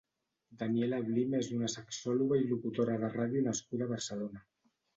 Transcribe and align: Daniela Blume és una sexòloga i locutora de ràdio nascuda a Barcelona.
Daniela 0.61 0.99
Blume 1.09 1.41
és 1.43 1.49
una 1.59 1.69
sexòloga 1.75 2.41
i 2.45 2.49
locutora 2.55 2.99
de 3.07 3.13
ràdio 3.19 3.47
nascuda 3.53 3.89
a 3.89 3.93
Barcelona. 3.95 4.47